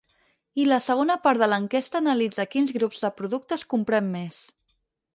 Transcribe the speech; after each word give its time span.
I 0.63 0.63
la 0.69 0.79
segona 0.85 1.17
part 1.25 1.43
de 1.43 1.51
l’enquesta 1.53 2.01
analitza 2.05 2.49
quins 2.57 2.75
grups 2.81 3.05
de 3.07 3.15
productes 3.23 3.71
comprem 3.75 4.13
més. 4.19 4.45